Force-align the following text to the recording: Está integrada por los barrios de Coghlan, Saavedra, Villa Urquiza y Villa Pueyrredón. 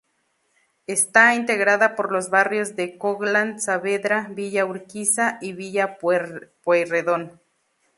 Está 0.87 1.35
integrada 1.35 1.95
por 1.95 2.11
los 2.11 2.31
barrios 2.31 2.75
de 2.75 2.97
Coghlan, 2.97 3.59
Saavedra, 3.61 4.29
Villa 4.31 4.65
Urquiza 4.65 5.37
y 5.41 5.53
Villa 5.53 5.99
Pueyrredón. 5.99 7.39